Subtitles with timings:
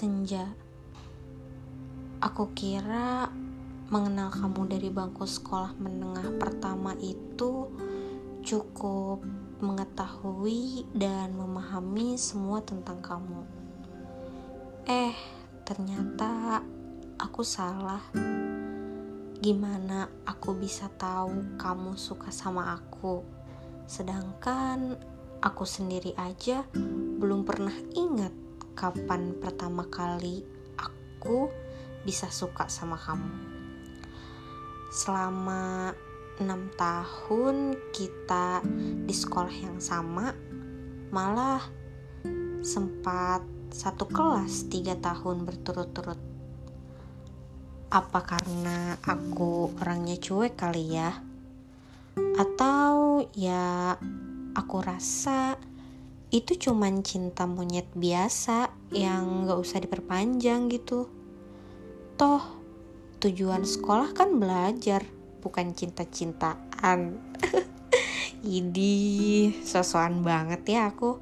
[0.00, 0.48] Senja,
[2.24, 3.28] aku kira
[3.92, 7.68] mengenal kamu dari bangku sekolah menengah pertama itu
[8.40, 9.20] cukup
[9.60, 13.44] mengetahui dan memahami semua tentang kamu.
[14.88, 15.12] Eh,
[15.68, 16.64] ternyata
[17.20, 18.00] aku salah.
[19.36, 23.20] Gimana aku bisa tahu kamu suka sama aku?
[23.84, 24.96] Sedangkan
[25.44, 26.64] aku sendiri aja
[27.20, 28.48] belum pernah ingat
[28.80, 30.40] kapan pertama kali
[30.80, 31.52] aku
[32.00, 33.28] bisa suka sama kamu.
[34.88, 35.92] Selama
[36.40, 38.64] enam tahun kita
[39.04, 40.32] di sekolah yang sama,
[41.12, 41.60] malah
[42.64, 46.16] sempat satu kelas tiga tahun berturut-turut.
[47.92, 51.20] Apa karena aku orangnya cuek kali ya?
[52.16, 53.92] Atau ya
[54.56, 55.60] aku rasa
[56.30, 61.10] itu cuman cinta monyet biasa yang gak usah diperpanjang gitu.
[62.14, 62.44] Toh,
[63.18, 65.02] tujuan sekolah kan belajar,
[65.42, 67.18] bukan cinta-cintaan.
[68.46, 71.18] Idi, sosokan banget ya aku.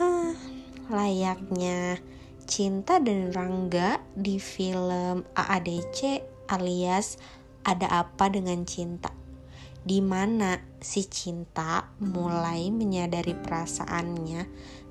[0.00, 0.32] Hah,
[0.88, 2.00] layaknya
[2.48, 7.20] Cinta dan Rangga di film AADC alias
[7.62, 9.19] Ada Apa Dengan Cinta
[9.80, 14.42] di mana si cinta mulai menyadari perasaannya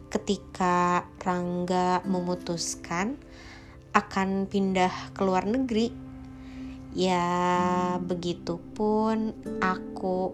[0.09, 3.13] ketika Rangga memutuskan
[3.93, 5.93] akan pindah ke luar negeri.
[6.97, 10.33] Ya, begitupun aku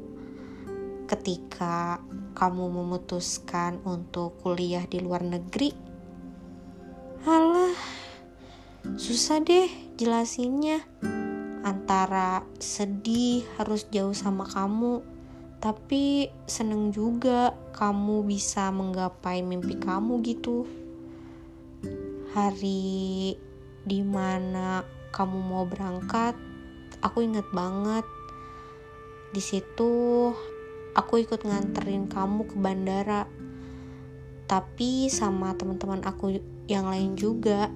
[1.12, 2.00] ketika
[2.32, 5.76] kamu memutuskan untuk kuliah di luar negeri.
[7.28, 7.76] Halah,
[8.96, 9.68] susah deh
[10.00, 10.80] jelasinnya
[11.66, 15.02] antara sedih harus jauh sama kamu,
[15.58, 20.70] tapi seneng juga kamu bisa menggapai mimpi kamu gitu.
[22.38, 23.34] Hari
[23.82, 26.38] di mana kamu mau berangkat,
[27.02, 28.06] aku inget banget.
[29.34, 30.30] Di situ
[30.94, 33.26] aku ikut nganterin kamu ke bandara,
[34.46, 36.38] tapi sama teman-teman aku
[36.70, 37.74] yang lain juga.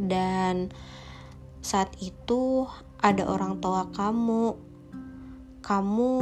[0.00, 0.72] Dan
[1.60, 2.64] saat itu
[3.00, 4.56] ada orang tua kamu.
[5.60, 6.12] Kamu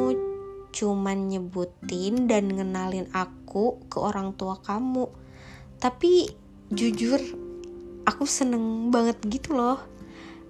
[0.74, 5.06] cuman nyebutin dan ngenalin aku ke orang tua kamu.
[5.78, 6.26] Tapi
[6.74, 7.22] jujur
[8.06, 9.78] aku seneng banget gitu loh.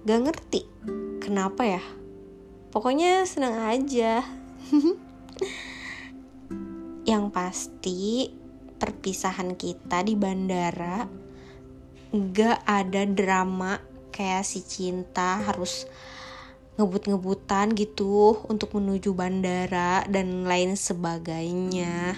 [0.05, 0.65] Gak ngerti
[1.21, 1.83] kenapa ya.
[2.73, 4.25] Pokoknya seneng aja.
[7.09, 8.29] Yang pasti
[8.79, 11.09] perpisahan kita di bandara
[12.09, 15.89] gak ada drama kayak si cinta harus
[16.79, 22.15] ngebut-ngebutan gitu untuk menuju bandara dan lain sebagainya.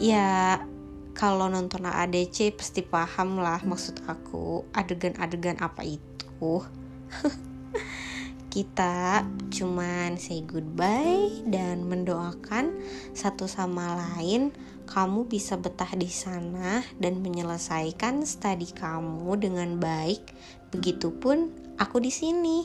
[0.00, 0.64] Ya
[1.12, 4.64] kalau nonton ADC pasti paham lah maksud aku.
[4.72, 6.64] Adegan-adegan apa itu?
[8.54, 9.20] Kita
[9.52, 12.72] cuman say goodbye dan mendoakan
[13.12, 20.22] satu sama lain kamu bisa betah di sana dan menyelesaikan studi kamu dengan baik.
[20.70, 21.50] Begitupun
[21.80, 22.58] aku di sini.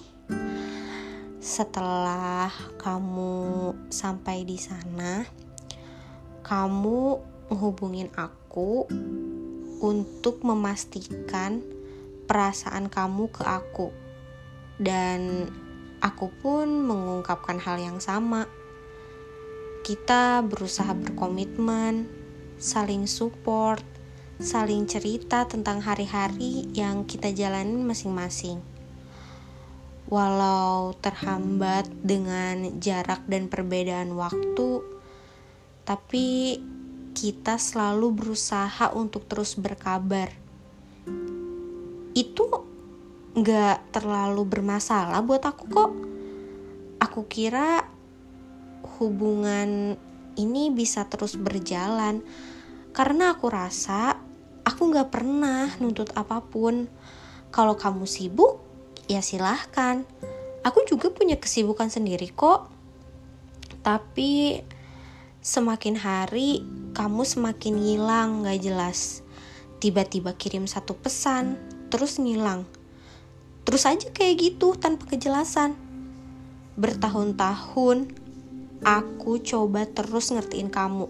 [1.39, 5.23] Setelah kamu sampai di sana,
[6.43, 6.99] kamu
[7.49, 8.85] menghubungin aku
[9.79, 11.63] untuk memastikan
[12.27, 13.89] perasaan kamu ke aku.
[14.75, 15.47] Dan
[16.03, 18.47] aku pun mengungkapkan hal yang sama
[19.83, 22.05] kita berusaha berkomitmen,
[22.59, 23.83] saling support,
[24.39, 28.63] saling cerita tentang hari-hari yang kita jalanin masing-masing.
[30.07, 34.85] Walau terhambat dengan jarak dan perbedaan waktu,
[35.83, 36.59] tapi
[37.17, 40.31] kita selalu berusaha untuk terus berkabar.
[42.15, 42.47] Itu
[43.35, 45.91] gak terlalu bermasalah buat aku kok.
[47.03, 47.88] Aku kira
[48.99, 49.95] hubungan
[50.35, 52.21] ini bisa terus berjalan.
[52.91, 54.19] Karena aku rasa
[54.67, 56.85] aku gak pernah nuntut apa pun.
[57.49, 58.61] Kalau kamu sibuk
[59.09, 60.05] ya silahkan.
[60.61, 62.69] Aku juga punya kesibukan sendiri kok.
[63.81, 64.59] Tapi
[65.39, 66.61] semakin hari
[66.93, 69.23] kamu semakin ngilang gak jelas.
[69.79, 71.55] Tiba-tiba kirim satu pesan
[71.87, 72.67] terus ngilang.
[73.63, 75.73] Terus aja kayak gitu tanpa kejelasan.
[76.75, 78.18] Bertahun-tahun
[78.83, 81.07] aku coba terus ngertiin kamu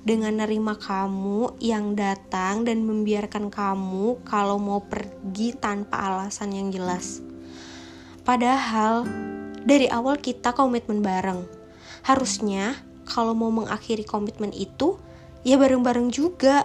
[0.00, 7.20] dengan nerima kamu yang datang dan membiarkan kamu kalau mau pergi tanpa alasan yang jelas.
[8.24, 9.04] Padahal
[9.60, 11.44] dari awal kita komitmen bareng.
[12.00, 14.96] Harusnya kalau mau mengakhiri komitmen itu
[15.44, 16.64] ya bareng-bareng juga.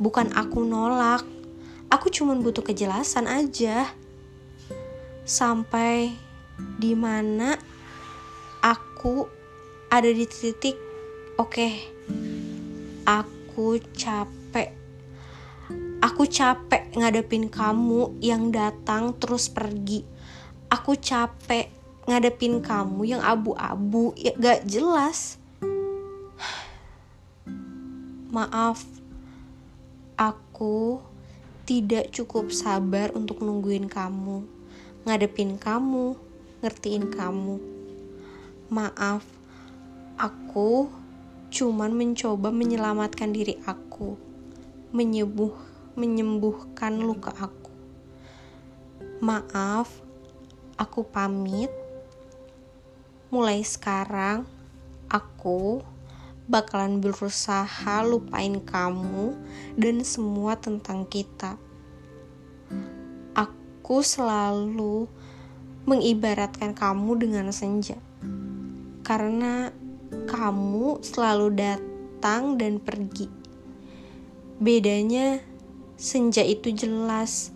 [0.00, 1.24] Bukan aku nolak.
[1.92, 3.88] Aku cuma butuh kejelasan aja.
[5.28, 6.16] Sampai
[6.80, 7.56] di mana
[8.64, 9.28] aku
[9.86, 10.74] ada di titik
[11.38, 11.72] oke okay,
[13.06, 14.74] aku capek.
[16.02, 20.06] Aku capek ngadepin kamu yang datang terus pergi.
[20.70, 21.70] Aku capek
[22.06, 25.38] ngadepin kamu yang abu-abu ya gak jelas.
[28.30, 28.84] Maaf
[30.18, 31.00] aku
[31.66, 34.46] tidak cukup sabar untuk nungguin kamu
[35.06, 36.18] ngadepin kamu
[36.60, 37.62] ngertiin kamu.
[38.66, 39.22] Maaf
[40.16, 40.88] aku
[41.52, 44.16] cuman mencoba menyelamatkan diri aku
[44.96, 45.52] menyembuh
[45.96, 47.72] menyembuhkan luka aku.
[49.20, 49.88] Maaf
[50.76, 51.72] aku pamit.
[53.32, 54.48] Mulai sekarang
[55.08, 55.84] aku
[56.46, 59.34] bakalan berusaha lupain kamu
[59.74, 61.58] dan semua tentang kita.
[63.34, 65.10] Aku selalu
[65.86, 67.98] mengibaratkan kamu dengan senja,
[69.06, 69.70] karena
[70.24, 73.28] kamu selalu datang dan pergi.
[74.56, 75.44] Bedanya,
[76.00, 77.52] senja itu jelas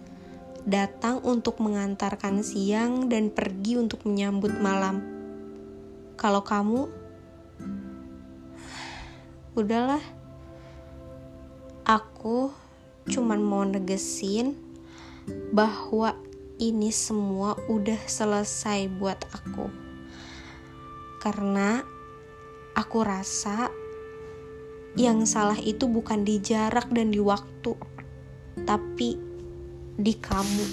[0.68, 5.00] datang untuk mengantarkan siang dan pergi untuk menyambut malam.
[6.20, 7.00] Kalau kamu
[9.56, 10.02] udahlah.
[11.84, 12.54] Aku
[13.10, 14.54] cuman mau negesin
[15.50, 16.14] bahwa
[16.60, 19.66] ini semua udah selesai buat aku.
[21.18, 21.82] Karena
[22.80, 23.68] aku rasa
[24.96, 27.76] yang salah itu bukan di jarak dan di waktu
[28.64, 29.20] tapi
[30.00, 30.66] di kamu.